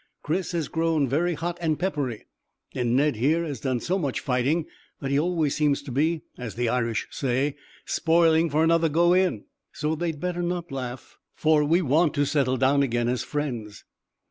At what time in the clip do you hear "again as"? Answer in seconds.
12.81-13.21